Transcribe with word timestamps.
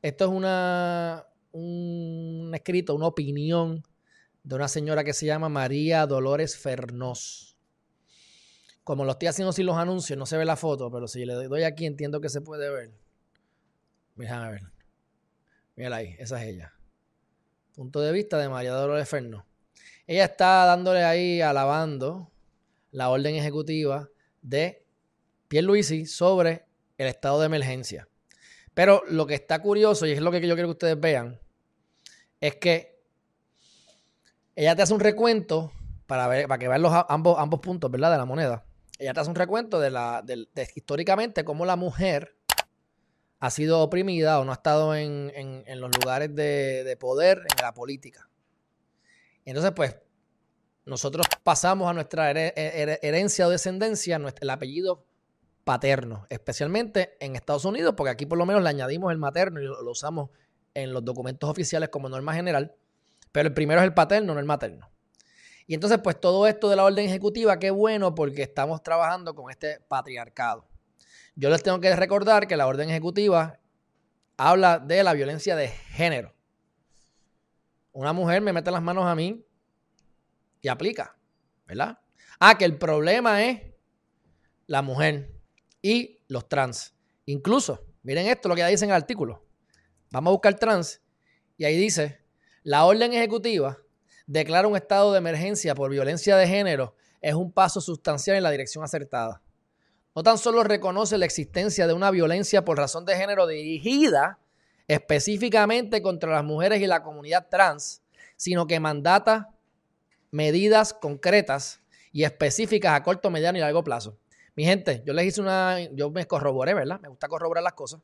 Esto 0.00 0.24
es 0.26 0.30
una, 0.30 1.26
un 1.52 2.52
escrito, 2.54 2.94
una 2.94 3.06
opinión 3.06 3.82
de 4.44 4.54
una 4.54 4.68
señora 4.68 5.02
que 5.02 5.12
se 5.12 5.26
llama 5.26 5.48
María 5.48 6.06
Dolores 6.06 6.56
Fernós. 6.56 7.56
Como 8.84 9.04
lo 9.04 9.12
estoy 9.12 9.28
haciendo 9.28 9.52
sin 9.52 9.66
los 9.66 9.76
anuncios, 9.76 10.18
no 10.18 10.24
se 10.24 10.36
ve 10.36 10.44
la 10.44 10.56
foto, 10.56 10.90
pero 10.90 11.08
si 11.08 11.24
le 11.24 11.34
doy 11.34 11.64
aquí 11.64 11.84
entiendo 11.84 12.20
que 12.20 12.28
se 12.28 12.40
puede 12.40 12.70
ver. 12.70 12.92
A 14.30 14.50
ver. 14.50 14.62
Mira 15.76 15.96
ahí, 15.96 16.16
esa 16.18 16.42
es 16.42 16.48
ella. 16.48 16.72
Punto 17.74 18.00
de 18.00 18.12
vista 18.12 18.38
de 18.38 18.48
María 18.48 18.72
Dolores 18.72 19.08
Fernós. 19.08 19.44
Ella 20.06 20.24
está 20.24 20.64
dándole 20.64 21.04
ahí, 21.04 21.40
alabando 21.40 22.32
la 22.90 23.10
orden 23.10 23.34
ejecutiva 23.34 24.08
de 24.42 24.84
Pierluisi 25.48 26.06
sobre 26.06 26.64
el 26.96 27.08
estado 27.08 27.40
de 27.40 27.46
emergencia. 27.46 28.08
Pero 28.78 29.02
lo 29.08 29.26
que 29.26 29.34
está 29.34 29.60
curioso, 29.60 30.06
y 30.06 30.12
es 30.12 30.20
lo 30.20 30.30
que 30.30 30.40
yo 30.40 30.54
quiero 30.54 30.68
que 30.68 30.74
ustedes 30.74 31.00
vean, 31.00 31.40
es 32.40 32.54
que 32.58 33.02
ella 34.54 34.76
te 34.76 34.82
hace 34.82 34.94
un 34.94 35.00
recuento 35.00 35.72
para, 36.06 36.28
ver, 36.28 36.46
para 36.46 36.60
que 36.60 36.68
vean 36.68 36.82
los, 36.82 36.92
ambos, 37.08 37.40
ambos 37.40 37.58
puntos 37.58 37.90
¿verdad? 37.90 38.12
de 38.12 38.18
la 38.18 38.24
moneda. 38.24 38.64
Ella 39.00 39.14
te 39.14 39.18
hace 39.18 39.30
un 39.30 39.34
recuento 39.34 39.80
de, 39.80 39.90
la, 39.90 40.24
históricamente 40.76 41.44
cómo 41.44 41.66
la 41.66 41.74
mujer 41.74 42.36
ha 43.40 43.50
sido 43.50 43.80
oprimida 43.80 44.38
o 44.38 44.44
no 44.44 44.52
ha 44.52 44.54
estado 44.54 44.94
en, 44.94 45.64
los 45.66 45.90
lugares 45.96 46.32
de, 46.36 46.96
poder 47.00 47.38
en 47.38 47.60
la 47.60 47.74
política. 47.74 48.30
Entonces, 49.44 49.72
pues, 49.74 49.96
nosotros 50.84 51.26
pasamos 51.42 51.90
a 51.90 51.94
nuestra 51.94 52.30
herencia 52.30 53.48
o 53.48 53.50
descendencia 53.50 54.20
el 54.40 54.50
apellido 54.50 55.07
paterno, 55.68 56.26
especialmente 56.30 57.18
en 57.20 57.36
Estados 57.36 57.66
Unidos, 57.66 57.92
porque 57.94 58.10
aquí 58.10 58.24
por 58.24 58.38
lo 58.38 58.46
menos 58.46 58.62
le 58.62 58.70
añadimos 58.70 59.12
el 59.12 59.18
materno 59.18 59.60
y 59.60 59.64
lo 59.64 59.90
usamos 59.90 60.30
en 60.72 60.94
los 60.94 61.04
documentos 61.04 61.50
oficiales 61.50 61.90
como 61.90 62.08
norma 62.08 62.32
general, 62.32 62.74
pero 63.32 63.48
el 63.48 63.52
primero 63.52 63.82
es 63.82 63.84
el 63.84 63.92
paterno, 63.92 64.32
no 64.32 64.40
el 64.40 64.46
materno. 64.46 64.90
Y 65.66 65.74
entonces, 65.74 65.98
pues 66.02 66.18
todo 66.18 66.46
esto 66.46 66.70
de 66.70 66.76
la 66.76 66.84
orden 66.86 67.04
ejecutiva, 67.04 67.58
qué 67.58 67.70
bueno 67.70 68.14
porque 68.14 68.44
estamos 68.44 68.82
trabajando 68.82 69.34
con 69.34 69.50
este 69.50 69.78
patriarcado. 69.88 70.66
Yo 71.34 71.50
les 71.50 71.62
tengo 71.62 71.78
que 71.80 71.94
recordar 71.94 72.46
que 72.46 72.56
la 72.56 72.66
orden 72.66 72.88
ejecutiva 72.88 73.60
habla 74.38 74.78
de 74.78 75.04
la 75.04 75.12
violencia 75.12 75.54
de 75.54 75.68
género. 75.68 76.34
Una 77.92 78.14
mujer 78.14 78.40
me 78.40 78.54
mete 78.54 78.70
las 78.70 78.80
manos 78.80 79.04
a 79.04 79.14
mí 79.14 79.44
y 80.62 80.68
aplica, 80.68 81.14
¿verdad? 81.66 81.98
Ah, 82.40 82.56
que 82.56 82.64
el 82.64 82.78
problema 82.78 83.44
es 83.44 83.60
la 84.66 84.80
mujer 84.80 85.37
y 85.82 86.20
los 86.28 86.48
trans. 86.48 86.94
Incluso, 87.26 87.84
miren 88.02 88.26
esto, 88.26 88.48
lo 88.48 88.54
que 88.54 88.66
dice 88.66 88.84
en 88.84 88.90
el 88.90 88.96
artículo. 88.96 89.44
Vamos 90.10 90.30
a 90.30 90.32
buscar 90.32 90.54
trans 90.54 91.02
y 91.56 91.64
ahí 91.64 91.76
dice, 91.76 92.20
la 92.62 92.84
orden 92.84 93.12
ejecutiva 93.12 93.78
declara 94.26 94.68
un 94.68 94.76
estado 94.76 95.12
de 95.12 95.18
emergencia 95.18 95.74
por 95.74 95.90
violencia 95.90 96.36
de 96.36 96.46
género 96.46 96.94
es 97.20 97.34
un 97.34 97.52
paso 97.52 97.80
sustancial 97.80 98.36
en 98.36 98.42
la 98.42 98.50
dirección 98.50 98.84
acertada. 98.84 99.42
No 100.14 100.22
tan 100.22 100.38
solo 100.38 100.62
reconoce 100.64 101.18
la 101.18 101.26
existencia 101.26 101.86
de 101.86 101.92
una 101.92 102.10
violencia 102.10 102.64
por 102.64 102.78
razón 102.78 103.04
de 103.04 103.16
género 103.16 103.46
dirigida 103.46 104.38
específicamente 104.86 106.00
contra 106.00 106.32
las 106.32 106.44
mujeres 106.44 106.80
y 106.80 106.86
la 106.86 107.02
comunidad 107.02 107.48
trans, 107.50 108.02
sino 108.36 108.66
que 108.66 108.80
mandata 108.80 109.54
medidas 110.30 110.94
concretas 110.94 111.80
y 112.10 112.24
específicas 112.24 112.94
a 112.94 113.02
corto, 113.02 113.30
mediano 113.30 113.58
y 113.58 113.60
largo 113.60 113.84
plazo. 113.84 114.18
Mi 114.58 114.64
gente, 114.64 115.04
yo 115.06 115.12
les 115.12 115.24
hice 115.24 115.40
una, 115.40 115.78
yo 115.92 116.10
me 116.10 116.26
corroboré, 116.26 116.74
¿verdad? 116.74 116.98
Me 117.00 117.06
gusta 117.06 117.28
corroborar 117.28 117.62
las 117.62 117.74
cosas. 117.74 118.00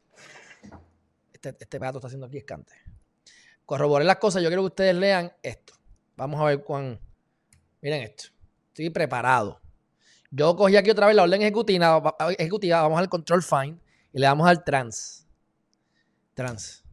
Este, 1.33 1.48
este, 1.48 1.78
gato 1.80 1.98
está 1.98 2.06
haciendo 2.06 2.28
aquí 2.28 2.36
escante. 2.36 2.72
Corroboré 3.66 4.05
las 4.05 4.19
cosas. 4.19 4.41
Yo 4.41 4.48
quiero 4.48 4.62
que 4.62 4.66
ustedes 4.66 4.94
lean 4.94 5.32
esto. 5.42 5.72
Vamos 6.16 6.41
a 6.41 6.44
ver 6.44 6.62
cuán. 6.62 7.00
Miren 7.82 8.03
esto. 8.03 8.26
Estoy 8.69 8.88
preparado. 8.91 9.60
Yo 10.31 10.54
cogí 10.54 10.76
aquí 10.76 10.91
otra 10.91 11.09
vez 11.09 11.16
la 11.16 11.25
orden 11.25 11.42
ejecutiva. 11.42 12.00
ejecutiva 12.38 12.82
vamos 12.82 13.00
al 13.00 13.09
control 13.09 13.42
find 13.42 13.81
y 14.12 14.21
le 14.21 14.26
damos 14.26 14.47
al 14.47 14.62
trans. 14.62 15.26
Trans. 16.34 16.84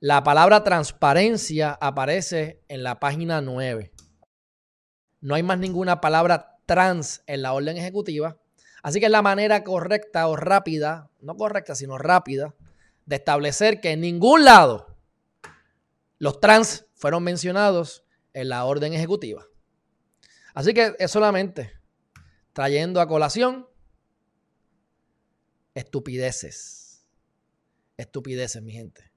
La 0.00 0.22
palabra 0.22 0.62
transparencia 0.62 1.78
aparece 1.80 2.62
en 2.68 2.82
la 2.82 3.00
página 3.00 3.40
9. 3.40 3.90
No 5.22 5.34
hay 5.34 5.42
más 5.42 5.58
ninguna 5.58 5.98
palabra 5.98 6.58
trans 6.66 7.22
en 7.26 7.40
la 7.40 7.54
orden 7.54 7.78
ejecutiva. 7.78 8.36
Así 8.82 9.00
que 9.00 9.06
es 9.06 9.12
la 9.12 9.22
manera 9.22 9.64
correcta 9.64 10.28
o 10.28 10.36
rápida, 10.36 11.10
no 11.20 11.36
correcta, 11.36 11.74
sino 11.74 11.98
rápida, 11.98 12.54
de 13.06 13.16
establecer 13.16 13.80
que 13.80 13.92
en 13.92 14.00
ningún 14.00 14.44
lado 14.44 14.98
los 16.18 16.40
trans 16.40 16.86
fueron 16.94 17.24
mencionados 17.24 18.04
en 18.32 18.48
la 18.48 18.64
orden 18.64 18.92
ejecutiva. 18.92 19.46
Así 20.54 20.74
que 20.74 20.94
es 20.98 21.10
solamente 21.10 21.72
trayendo 22.52 23.00
a 23.00 23.08
colación 23.08 23.68
estupideces. 25.74 27.06
Estupideces, 27.96 28.62
mi 28.62 28.72
gente. 28.72 29.12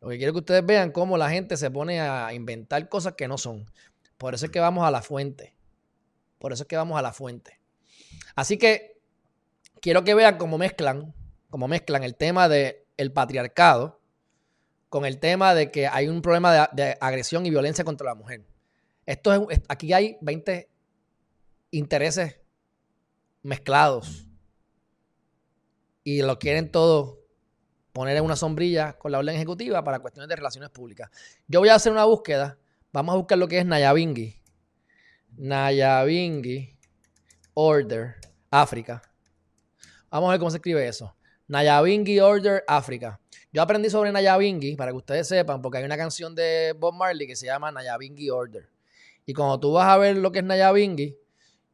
Lo 0.00 0.08
que 0.08 0.18
quiero 0.18 0.32
que 0.32 0.40
ustedes 0.40 0.66
vean 0.66 0.90
cómo 0.90 1.16
la 1.16 1.30
gente 1.30 1.56
se 1.56 1.70
pone 1.70 2.00
a 2.00 2.32
inventar 2.34 2.88
cosas 2.88 3.14
que 3.14 3.28
no 3.28 3.38
son. 3.38 3.70
Por 4.18 4.34
eso 4.34 4.46
es 4.46 4.52
que 4.52 4.60
vamos 4.60 4.84
a 4.84 4.90
la 4.90 5.02
fuente. 5.02 5.54
Por 6.38 6.52
eso 6.52 6.64
es 6.64 6.68
que 6.68 6.76
vamos 6.76 6.98
a 6.98 7.02
la 7.02 7.12
fuente. 7.12 7.61
Así 8.34 8.58
que 8.58 9.00
quiero 9.80 10.04
que 10.04 10.14
vean 10.14 10.38
cómo 10.38 10.58
mezclan, 10.58 11.14
cómo 11.50 11.68
mezclan 11.68 12.02
el 12.04 12.16
tema 12.16 12.48
de 12.48 12.86
el 12.96 13.12
patriarcado 13.12 14.00
con 14.88 15.04
el 15.04 15.18
tema 15.18 15.54
de 15.54 15.70
que 15.70 15.86
hay 15.86 16.08
un 16.08 16.20
problema 16.20 16.68
de, 16.72 16.96
agresión 17.00 17.46
y 17.46 17.50
violencia 17.50 17.84
contra 17.84 18.08
la 18.08 18.14
mujer. 18.14 18.44
Esto 19.06 19.50
es, 19.50 19.60
aquí 19.68 19.92
hay 19.92 20.18
20 20.20 20.68
intereses 21.70 22.38
mezclados 23.42 24.28
y 26.04 26.22
lo 26.22 26.38
quieren 26.38 26.70
todo 26.70 27.20
poner 27.92 28.16
en 28.16 28.24
una 28.24 28.36
sombrilla 28.36 28.98
con 28.98 29.12
la 29.12 29.18
orden 29.18 29.34
ejecutiva 29.34 29.82
para 29.82 29.98
cuestiones 29.98 30.28
de 30.28 30.36
relaciones 30.36 30.70
públicas. 30.70 31.10
Yo 31.48 31.60
voy 31.60 31.70
a 31.70 31.74
hacer 31.74 31.90
una 31.90 32.04
búsqueda. 32.04 32.58
Vamos 32.92 33.14
a 33.14 33.16
buscar 33.16 33.38
lo 33.38 33.48
que 33.48 33.58
es 33.58 33.66
Nayabingi. 33.66 34.36
Nayabingi 35.36 36.78
Order 37.54 38.16
África. 38.50 39.02
Vamos 40.10 40.28
a 40.28 40.32
ver 40.32 40.38
cómo 40.38 40.50
se 40.50 40.56
escribe 40.56 40.86
eso. 40.86 41.14
Nayabingi 41.48 42.20
Order 42.20 42.64
África. 42.66 43.20
Yo 43.52 43.60
aprendí 43.60 43.90
sobre 43.90 44.10
Nayabingi, 44.10 44.76
para 44.76 44.90
que 44.92 44.96
ustedes 44.96 45.28
sepan, 45.28 45.60
porque 45.60 45.78
hay 45.78 45.84
una 45.84 45.98
canción 45.98 46.34
de 46.34 46.74
Bob 46.78 46.94
Marley 46.94 47.26
que 47.26 47.36
se 47.36 47.46
llama 47.46 47.70
Nayabingi 47.70 48.30
Order. 48.30 48.70
Y 49.26 49.34
cuando 49.34 49.60
tú 49.60 49.72
vas 49.72 49.86
a 49.88 49.98
ver 49.98 50.16
lo 50.16 50.32
que 50.32 50.38
es 50.38 50.44
Nayabingi, 50.44 51.18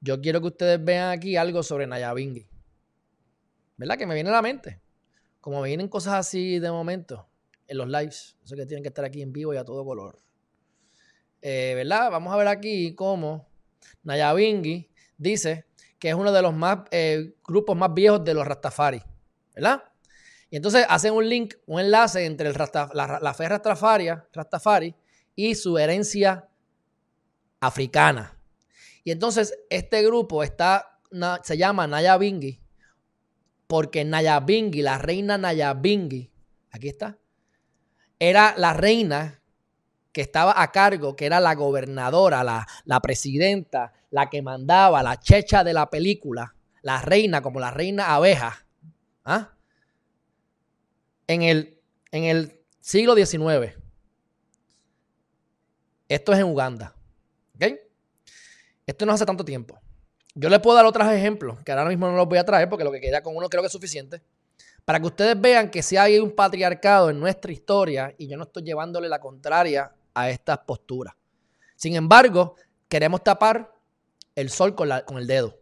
yo 0.01 0.21
quiero 0.21 0.41
que 0.41 0.49
ustedes 0.49 0.85
vean 0.85 1.11
aquí 1.11 1.37
algo 1.37 1.63
sobre 1.63 1.87
Nayabingi. 1.87 2.49
¿Verdad? 3.77 3.97
Que 3.97 4.07
me 4.07 4.15
viene 4.15 4.31
a 4.31 4.33
la 4.33 4.43
mente. 4.43 4.81
Como 5.41 5.61
me 5.61 5.69
vienen 5.69 5.87
cosas 5.87 6.15
así 6.15 6.59
de 6.59 6.71
momento 6.73 7.29
en 7.69 7.79
los 7.79 7.87
lives. 7.87 8.37
Eso 8.45 8.57
que 8.57 8.67
tienen 8.67 8.83
que 8.83 8.89
estar 8.89 9.05
aquí 9.05 9.23
en 9.23 9.33
vivo 9.33 9.55
y 9.55 9.57
a 9.57 9.65
todo 9.65 9.85
color. 9.85 10.21
Eh, 11.41 11.75
¿Verdad? 11.77 12.11
Vamos 12.11 12.35
a 12.35 12.37
ver 12.37 12.49
aquí 12.49 12.97
cómo 12.97 13.49
Nayabingi 14.03 14.91
dice 15.17 15.68
que 15.99 16.11
es 16.11 16.15
uno 16.15 16.33
de 16.33 16.43
los 16.43 16.55
más 16.55 16.81
eh, 16.91 17.35
grupos 17.45 17.77
más 17.77 17.93
viejos 17.93 18.25
de 18.25 18.35
los 18.35 18.47
Rastafari. 18.47 19.03
¿verdad? 19.55 19.83
Y 20.51 20.57
entonces 20.57 20.87
hacen 20.89 21.13
un 21.15 21.29
link, 21.29 21.55
un 21.67 21.81
enlace 21.81 22.25
entre 22.25 22.49
el 22.49 22.55
la, 22.95 23.35
fe 23.35 23.49
Rastafari 23.49 24.95
y 25.35 25.55
su 25.55 25.77
herencia 25.77 26.49
africana. 27.61 28.39
Y 29.05 29.11
entonces 29.11 29.59
este 29.69 30.03
grupo 30.05 30.43
está, 30.43 31.01
se 31.43 31.57
llama 31.57 31.87
Nayabingi 31.87 32.61
porque 33.69 34.05
Nayabingi, 34.05 34.83
la 34.83 34.99
reina 34.99 35.39
Nayabingi, 35.39 36.33
aquí 36.71 36.89
está, 36.89 37.19
era 38.19 38.55
la 38.57 38.73
reina 38.73 39.38
que 40.13 40.21
estaba 40.21 40.61
a 40.61 40.73
cargo, 40.73 41.17
que 41.17 41.27
era 41.27 41.41
la 41.41 41.55
gobernadora, 41.55 42.43
la, 42.43 42.67
la 42.85 43.01
presidenta, 43.01 43.93
la 44.11 44.31
que 44.31 44.43
mandaba, 44.43 45.03
la 45.03 45.19
checha 45.19 45.65
de 45.65 45.73
la 45.73 45.91
película, 45.91 46.55
la 46.83 47.01
reina 47.03 47.43
como 47.43 47.61
la 47.61 47.71
reina 47.71 48.15
abeja 48.15 48.65
¿Ah? 49.25 49.53
En, 51.27 51.43
el, 51.43 51.79
en 52.13 52.25
el 52.25 52.61
siglo 52.81 53.15
XIX. 53.15 53.77
Esto 56.09 56.33
es 56.33 56.39
en 56.39 56.47
Uganda. 56.47 56.95
¿Ok? 57.55 57.75
Esto 58.87 59.05
no 59.05 59.13
hace 59.13 59.27
tanto 59.27 59.45
tiempo. 59.45 59.79
Yo 60.35 60.49
les 60.49 60.61
puedo 60.61 60.77
dar 60.77 60.87
otros 60.87 61.13
ejemplos, 61.13 61.63
que 61.63 61.73
ahora 61.73 61.91
mismo 61.91 62.07
no 62.07 62.17
los 62.17 62.27
voy 62.27 62.39
a 62.39 62.45
traer 62.45 62.71
porque 62.71 62.85
lo 62.85 62.91
que 62.91 63.01
queda 63.01 63.23
con 63.23 63.37
uno 63.37 63.51
creo 63.51 63.63
que 63.63 63.67
es 63.67 63.73
suficiente. 63.73 64.23
Para 64.87 64.99
que 64.99 65.07
ustedes 65.07 65.39
vean 65.39 65.71
que 65.71 65.83
si 65.83 65.99
hay 65.99 66.19
un 66.19 66.35
patriarcado 66.35 67.11
en 67.11 67.21
nuestra 67.21 67.53
historia 67.53 68.15
y 68.17 68.29
yo 68.29 68.39
no 68.39 68.45
estoy 68.45 68.63
llevándole 68.63 69.11
la 69.11 69.21
contraria 69.21 69.93
a 70.21 70.31
estas 70.31 70.59
posturas. 70.59 71.15
Sin 71.77 71.95
embargo, 71.95 72.57
queremos 72.89 73.23
tapar 73.23 73.73
el 74.35 74.51
sol 74.51 74.75
con, 74.75 74.89
con 75.07 75.19
el 75.19 75.27
dedo. 75.27 75.59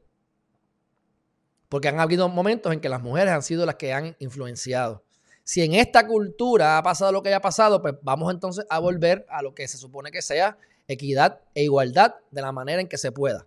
Porque 1.68 1.88
han 1.88 2.00
habido 2.00 2.28
momentos 2.28 2.72
en 2.72 2.80
que 2.80 2.88
las 2.88 3.02
mujeres 3.02 3.32
han 3.32 3.42
sido 3.42 3.66
las 3.66 3.74
que 3.76 3.92
han 3.92 4.16
influenciado. 4.18 5.04
Si 5.44 5.62
en 5.62 5.74
esta 5.74 6.06
cultura 6.06 6.78
ha 6.78 6.82
pasado 6.82 7.12
lo 7.12 7.22
que 7.22 7.28
haya 7.28 7.40
pasado, 7.40 7.80
pues 7.80 7.94
vamos 8.02 8.32
entonces 8.32 8.66
a 8.68 8.78
volver 8.78 9.26
a 9.28 9.42
lo 9.42 9.54
que 9.54 9.68
se 9.68 9.78
supone 9.78 10.10
que 10.10 10.22
sea 10.22 10.58
equidad 10.88 11.40
e 11.54 11.64
igualdad 11.64 12.16
de 12.30 12.42
la 12.42 12.52
manera 12.52 12.80
en 12.80 12.88
que 12.88 12.98
se 12.98 13.12
pueda. 13.12 13.46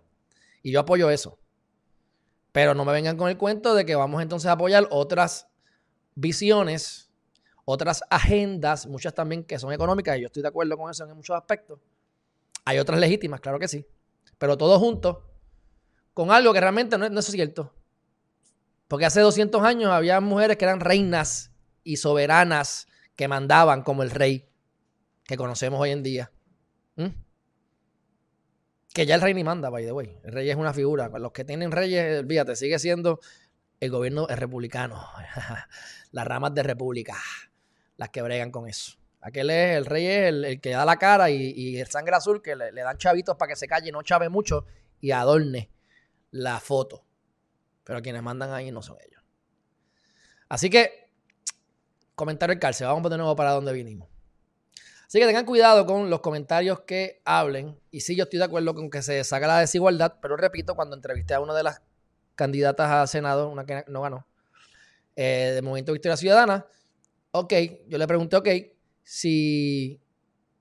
Y 0.62 0.72
yo 0.72 0.80
apoyo 0.80 1.10
eso. 1.10 1.38
Pero 2.52 2.74
no 2.74 2.84
me 2.84 2.92
vengan 2.92 3.16
con 3.16 3.28
el 3.28 3.36
cuento 3.36 3.74
de 3.74 3.84
que 3.84 3.94
vamos 3.94 4.22
entonces 4.22 4.48
a 4.48 4.52
apoyar 4.52 4.86
otras 4.90 5.48
visiones, 6.14 7.09
otras 7.64 8.02
agendas, 8.10 8.86
muchas 8.86 9.14
también 9.14 9.44
que 9.44 9.58
son 9.58 9.72
económicas, 9.72 10.18
y 10.18 10.22
yo 10.22 10.26
estoy 10.26 10.42
de 10.42 10.48
acuerdo 10.48 10.76
con 10.76 10.90
eso 10.90 11.04
en 11.04 11.16
muchos 11.16 11.36
aspectos. 11.36 11.78
Hay 12.64 12.78
otras 12.78 13.00
legítimas, 13.00 13.40
claro 13.40 13.58
que 13.58 13.68
sí. 13.68 13.86
Pero 14.38 14.56
todos 14.56 14.78
juntos, 14.78 15.18
con 16.14 16.30
algo 16.30 16.52
que 16.52 16.60
realmente 16.60 16.96
no 16.98 17.06
es, 17.06 17.24
cierto. 17.26 17.74
Porque 18.88 19.06
hace 19.06 19.20
200 19.20 19.62
años 19.62 19.90
había 19.90 20.20
mujeres 20.20 20.56
que 20.56 20.64
eran 20.64 20.80
reinas 20.80 21.52
y 21.84 21.96
soberanas 21.96 22.88
que 23.16 23.28
mandaban 23.28 23.82
como 23.82 24.02
el 24.02 24.10
rey 24.10 24.48
que 25.24 25.36
conocemos 25.36 25.80
hoy 25.80 25.90
en 25.90 26.02
día. 26.02 26.32
Que 28.92 29.06
ya 29.06 29.14
el 29.14 29.20
rey 29.20 29.34
ni 29.34 29.44
manda, 29.44 29.70
by 29.70 29.84
the 29.84 29.92
way. 29.92 30.18
El 30.24 30.32
rey 30.32 30.50
es 30.50 30.56
una 30.56 30.74
figura. 30.74 31.08
Los 31.08 31.30
que 31.30 31.44
tienen 31.44 31.70
reyes, 31.70 32.24
fíjate, 32.26 32.56
sigue 32.56 32.78
siendo 32.78 33.20
el 33.80 33.90
gobierno 33.90 34.28
es 34.28 34.38
republicano. 34.38 35.06
Las 36.12 36.26
ramas 36.26 36.54
de 36.54 36.62
república, 36.62 37.16
las 38.00 38.08
que 38.08 38.22
bregan 38.22 38.50
con 38.50 38.66
eso. 38.66 38.92
Aquel 39.20 39.50
es, 39.50 39.76
el 39.76 39.84
rey 39.84 40.06
es 40.06 40.28
el, 40.28 40.60
que 40.62 40.70
da 40.70 40.86
la 40.86 40.96
cara 40.96 41.28
y, 41.28 41.76
el 41.76 41.86
sangre 41.88 42.16
azul 42.16 42.40
que 42.40 42.56
le, 42.56 42.72
dan 42.72 42.96
chavitos 42.96 43.36
para 43.36 43.50
que 43.50 43.56
se 43.56 43.68
calle, 43.68 43.92
no 43.92 44.02
chave 44.02 44.30
mucho 44.30 44.64
y 45.02 45.10
adorne 45.10 45.70
la 46.30 46.58
foto. 46.60 47.04
Pero 47.84 48.00
quienes 48.00 48.22
mandan 48.22 48.54
ahí 48.54 48.70
no 48.70 48.80
son 48.80 48.96
ellos. 49.06 49.22
Así 50.48 50.70
que, 50.70 51.10
comentario 52.14 52.54
el 52.54 52.58
cárcel. 52.58 52.86
Vamos 52.86 53.10
de 53.10 53.18
nuevo 53.18 53.36
para 53.36 53.50
donde 53.50 53.74
vinimos. 53.74 54.08
Así 55.06 55.18
que 55.18 55.26
tengan 55.26 55.44
cuidado 55.44 55.84
con 55.84 56.08
los 56.08 56.20
comentarios 56.20 56.80
que 56.80 57.20
hablen. 57.26 57.78
Y 57.90 58.00
sí, 58.00 58.16
yo 58.16 58.24
estoy 58.24 58.38
de 58.38 58.46
acuerdo 58.46 58.74
con 58.74 58.88
que 58.88 59.02
se 59.02 59.22
saca 59.24 59.46
la 59.46 59.58
desigualdad, 59.58 60.16
pero 60.22 60.38
repito, 60.38 60.74
cuando 60.74 60.96
entrevisté 60.96 61.34
a 61.34 61.40
una 61.40 61.52
de 61.52 61.64
las 61.64 61.82
candidatas 62.34 62.90
a 62.90 63.06
Senado, 63.06 63.50
una 63.50 63.66
que 63.66 63.84
no 63.88 64.00
ganó, 64.00 64.26
eh, 65.16 65.52
de 65.54 65.60
Movimiento 65.60 65.92
Victoria 65.92 66.16
Ciudadana, 66.16 66.64
ok, 67.32 67.52
yo 67.88 67.98
le 67.98 68.06
pregunté, 68.06 68.36
ok, 68.36 68.48
si 69.02 70.00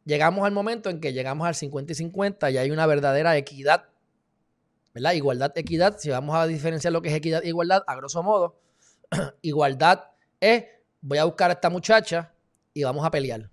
llegamos 0.05 0.45
al 0.45 0.51
momento 0.51 0.89
en 0.89 0.99
que 0.99 1.13
llegamos 1.13 1.47
al 1.47 1.55
50 1.55 1.91
y 1.91 1.95
50 1.95 2.51
y 2.51 2.57
hay 2.57 2.71
una 2.71 2.85
verdadera 2.85 3.37
equidad, 3.37 3.85
¿verdad? 4.93 5.13
Igualdad, 5.13 5.57
equidad, 5.57 5.97
si 5.97 6.09
vamos 6.09 6.35
a 6.35 6.47
diferenciar 6.47 6.93
lo 6.93 7.01
que 7.01 7.09
es 7.09 7.15
equidad 7.15 7.43
e 7.43 7.49
igualdad, 7.49 7.83
a 7.87 7.95
grosso 7.95 8.23
modo, 8.23 8.59
igualdad 9.41 10.05
es, 10.39 10.65
voy 11.01 11.17
a 11.17 11.25
buscar 11.25 11.49
a 11.49 11.53
esta 11.53 11.69
muchacha 11.69 12.33
y 12.73 12.83
vamos 12.83 13.05
a 13.05 13.11
pelear. 13.11 13.49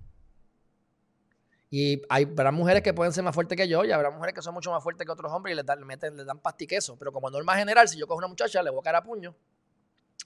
Y 1.69 2.01
hay, 2.09 2.25
habrá 2.25 2.53
mujeres 2.53 2.83
que 2.83 2.95
pueden 2.95 3.13
ser 3.13 3.25
más 3.25 3.35
fuertes 3.35 3.57
que 3.57 3.69
yo 3.69 3.85
y 3.85 3.91
habrá 3.91 4.11
mujeres 4.11 4.35
que 4.35 4.41
son 4.41 4.55
mucho 4.55 4.71
más 4.71 4.83
fuertes 4.83 5.05
que 5.05 5.13
otros 5.13 5.33
hombres 5.33 5.53
y 5.53 5.57
les 5.57 5.67
dan, 5.67 5.85
meten, 5.85 6.17
les 6.17 6.25
dan 6.25 6.39
pastiqueso. 6.39 6.97
Pero 6.97 7.13
como 7.13 7.29
norma 7.29 7.57
general, 7.57 7.89
si 7.89 7.99
yo 7.99 8.07
cojo 8.07 8.19
una 8.19 8.29
muchacha, 8.29 8.63
le 8.63 8.71
voy 8.71 8.81
a 8.81 8.83
caer 8.83 8.97
a 8.97 9.03
puño 9.03 9.35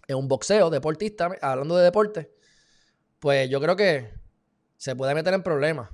en 0.06 0.16
un 0.16 0.28
boxeo, 0.28 0.70
deportista, 0.70 1.30
hablando 1.40 1.76
de 1.76 1.84
deporte, 1.84 2.30
pues 3.20 3.48
yo 3.48 3.60
creo 3.60 3.76
que 3.76 4.12
se 4.76 4.96
puede 4.96 5.14
meter 5.14 5.32
en 5.34 5.42
problemas. 5.42 5.90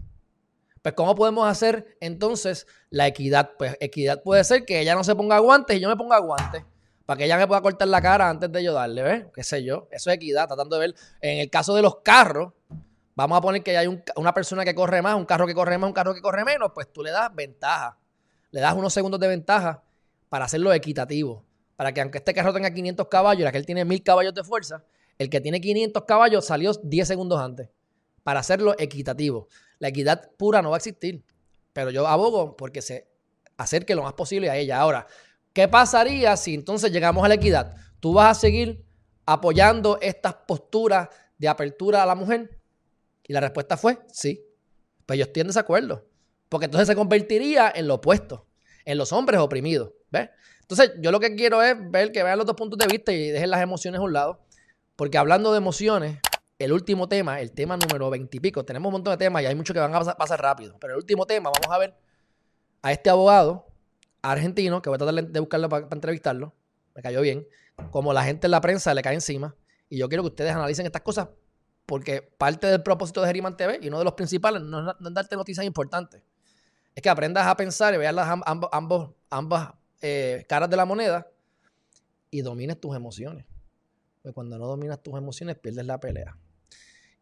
Pues, 0.81 0.95
¿cómo 0.95 1.15
podemos 1.15 1.49
hacer 1.49 1.97
entonces 2.01 2.67
la 2.91 3.07
equidad? 3.07 3.51
Pues, 3.59 3.77
equidad 3.81 4.23
puede 4.23 4.45
ser 4.45 4.65
que 4.65 4.81
ella 4.81 4.95
no 4.95 5.05
se 5.05 5.15
ponga 5.15 5.39
guantes 5.39 5.77
y 5.77 5.81
yo 5.81 5.89
me 5.89 5.97
ponga 5.97 6.19
guantes. 6.19 6.65
Para 7.05 7.19
que 7.19 7.25
ella 7.25 7.37
me 7.37 7.47
pueda 7.47 7.61
cortar 7.61 7.89
la 7.89 8.01
cara 8.01 8.31
antes 8.31 8.51
de 8.51 8.65
yo 8.65 8.73
darle, 8.73 9.03
¿ves? 9.03 9.25
¿Qué 9.35 9.45
sé 9.45 9.63
yo? 9.63 9.89
Eso 9.91 10.11
es 10.11 10.17
equidad, 10.17 10.47
tratando 10.47 10.77
de 10.77 10.87
ver. 10.87 10.95
En 11.21 11.39
el 11.41 11.51
caso 11.51 11.75
de 11.75 11.83
los 11.83 11.97
carros, 12.01 12.53
Vamos 13.17 13.39
a 13.39 13.41
poner 13.41 13.63
que 13.63 13.75
hay 13.79 13.89
una 14.17 14.35
persona 14.35 14.63
que 14.63 14.75
corre 14.75 15.01
más, 15.01 15.15
un 15.15 15.25
carro 15.25 15.47
que 15.47 15.55
corre 15.55 15.79
más, 15.79 15.89
un 15.89 15.95
carro 15.95 16.15
que 16.15 16.21
corre 16.21 16.45
menos, 16.45 16.73
pues 16.75 16.93
tú 16.93 17.03
le 17.03 17.11
das 17.11 17.35
ventaja. 17.35 17.99
Le 18.51 18.61
das 18.61 18.75
unos 18.75 18.93
segundos 18.93 19.19
de 19.19 19.27
ventaja 19.27 19.83
para 20.29 20.45
hacerlo 20.45 20.71
equitativo. 20.75 21.43
Para 21.77 21.93
que 21.93 22.03
aunque 22.03 22.19
este 22.19 22.35
carro 22.35 22.53
tenga 22.53 22.71
500 22.71 23.09
caballos 23.09 23.45
y 23.45 23.47
aquel 23.47 23.65
tiene 23.65 23.87
1000 23.87 24.03
caballos 24.03 24.35
de 24.35 24.45
fuerza, 24.45 24.85
el 25.19 25.31
que 25.31 25.41
tiene 25.41 25.61
500 25.61 26.05
caballos 26.05 26.45
salió 26.45 26.73
10 26.73 27.09
segundos 27.09 27.41
antes. 27.41 27.71
Para 28.23 28.41
hacerlo 28.41 28.75
equitativo. 28.79 29.49
La 29.79 29.89
equidad 29.89 30.31
pura 30.37 30.63
no 30.63 30.71
va 30.71 30.77
a 30.77 30.79
existir. 30.79 31.25
Pero 31.73 31.91
yo 31.91 32.07
abogo 32.07 32.57
porque 32.57 32.83
se 32.83 33.09
acerque 33.57 33.95
lo 33.95 34.03
más 34.03 34.15
posible 34.15 34.51
a 34.51 34.57
ella. 34.57 34.79
Ahora, 34.79 35.07
¿qué 35.53 35.69
pasaría 35.69 36.37
si 36.37 36.55
entonces 36.55 36.91
llegamos 36.91 37.25
a 37.25 37.29
la 37.29 37.35
equidad? 37.35 37.77
¿Tú 38.01 38.15
vas 38.15 38.37
a 38.37 38.41
seguir 38.41 38.85
apoyando 39.25 39.99
estas 40.01 40.35
posturas 40.47 41.09
de 41.39 41.49
apertura 41.49 42.03
a 42.03 42.07
la 42.07 42.15
mujer? 42.15 42.61
Y 43.27 43.33
la 43.33 43.41
respuesta 43.41 43.77
fue 43.77 43.99
sí. 44.13 44.43
Pues 45.05 45.19
yo 45.19 45.25
estoy 45.25 45.43
en 45.43 45.47
desacuerdo. 45.49 46.09
Porque 46.49 46.67
entonces 46.67 46.89
se 46.89 46.95
convertiría 46.95 47.73
en 47.75 47.89
lo 47.89 47.95
opuesto, 47.95 48.47
en 48.85 48.99
los 48.99 49.13
hombres 49.13 49.41
oprimidos. 49.41 49.93
¿Ves? 50.11 50.31
Entonces, 50.61 50.93
yo 51.01 51.13
lo 51.13 51.21
que 51.21 51.35
quiero 51.37 51.63
es 51.63 51.77
ver 51.91 52.11
que 52.11 52.23
vean 52.23 52.39
los 52.39 52.47
dos 52.47 52.57
puntos 52.57 52.79
de 52.79 52.87
vista 52.87 53.13
y 53.13 53.31
dejen 53.31 53.51
las 53.51 53.63
emociones 53.63 54.01
a 54.01 54.03
un 54.03 54.13
lado. 54.13 54.46
Porque 54.97 55.19
hablando 55.19 55.53
de 55.53 55.59
emociones, 55.59 56.19
el 56.59 56.73
último 56.73 57.07
tema, 57.07 57.41
el 57.41 57.53
tema 57.53 57.77
número 57.77 58.09
20 58.09 58.35
y 58.35 58.41
pico, 58.41 58.65
tenemos 58.65 58.89
un 58.89 58.95
montón 58.95 59.13
de 59.13 59.19
temas 59.19 59.43
y 59.43 59.47
hay 59.47 59.55
muchos 59.55 59.75
que 59.75 59.81
van 59.81 59.95
a 59.95 60.01
pasar, 60.01 60.41
rápido. 60.41 60.77
Pero 60.81 60.95
el 60.95 60.99
último 60.99 61.27
tema, 61.27 61.51
vamos 61.51 61.75
a 61.75 61.79
ver 61.79 61.95
a 62.81 62.93
este 62.93 63.11
abogado 63.11 63.67
argentino, 64.23 64.81
que 64.81 64.89
voy 64.89 64.97
a 64.97 64.99
tratar 64.99 65.15
de 65.23 65.41
buscarlo 65.41 65.69
para, 65.69 65.87
entrevistarlo, 65.93 66.55
me 66.95 67.03
cayó 67.03 67.21
bien, 67.21 67.47
como 67.91 68.13
la 68.15 68.25
gente 68.25 68.47
en 68.47 68.53
la 68.53 68.61
prensa 68.63 68.95
le 68.95 69.03
cae 69.03 69.15
encima. 69.15 69.55
Y 69.91 69.99
yo 69.99 70.09
quiero 70.09 70.23
que 70.23 70.29
ustedes 70.29 70.53
analicen 70.53 70.87
estas 70.87 71.03
cosas 71.03 71.29
porque 71.85 72.23
parte 72.23 72.67
del 72.67 72.83
propósito 72.83 73.21
de 73.21 73.29
Geriman 73.29 73.57
TV 73.57 73.79
y 73.83 73.89
uno 73.89 73.99
de 73.99 74.05
los 74.05 74.15
principales 74.15 74.63
no 74.63 74.91
es, 74.91 74.97
darte 75.13 75.37
noticias 75.37 75.65
importantes. 75.65 76.23
Es 76.95 77.03
que 77.03 77.11
aprendas 77.11 77.47
a 77.47 77.55
pensar 77.55 77.93
y 77.95 77.99
veas 77.99 78.15
las 78.15 78.27
ambas 79.31 79.75
eh, 80.01 80.47
caras 80.49 80.71
de 80.71 80.77
la 80.77 80.87
moneda 80.87 81.29
y 82.31 82.41
domines 82.41 82.81
tus 82.81 82.97
emociones. 82.97 83.45
Porque 84.27 84.35
cuando 84.35 84.59
no 84.59 84.67
dominas 84.67 85.01
tus 85.01 85.17
emociones, 85.17 85.57
pierdes 85.57 85.87
la 85.87 86.01
pelea. 86.01 86.37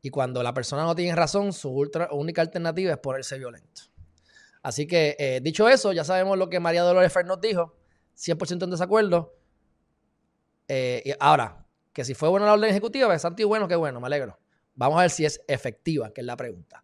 Y 0.00 0.08
cuando 0.08 0.42
la 0.42 0.54
persona 0.54 0.84
no 0.84 0.94
tiene 0.94 1.14
razón, 1.14 1.52
su 1.52 1.68
única 2.12 2.40
alternativa 2.40 2.92
es 2.92 2.96
ponerse 2.96 3.36
violento. 3.36 3.82
Así 4.62 4.86
que, 4.86 5.14
eh, 5.18 5.40
dicho 5.42 5.68
eso, 5.68 5.92
ya 5.92 6.02
sabemos 6.02 6.38
lo 6.38 6.48
que 6.48 6.60
María 6.60 6.80
Dolores 6.80 7.12
Fer 7.12 7.26
nos 7.26 7.42
dijo. 7.42 7.76
100% 8.16 8.64
en 8.64 8.70
desacuerdo. 8.70 9.36
Eh, 10.66 11.14
ahora, 11.20 11.66
que 11.92 12.06
si 12.06 12.14
fue 12.14 12.30
buena 12.30 12.46
la 12.46 12.54
orden 12.54 12.70
ejecutiva, 12.70 13.14
es 13.14 13.26
y 13.36 13.44
bueno, 13.44 13.68
qué 13.68 13.76
bueno, 13.76 14.00
me 14.00 14.06
alegro. 14.06 14.38
Vamos 14.74 14.96
a 14.96 15.02
ver 15.02 15.10
si 15.10 15.26
es 15.26 15.42
efectiva, 15.46 16.10
que 16.10 16.22
es 16.22 16.26
la 16.26 16.38
pregunta. 16.38 16.82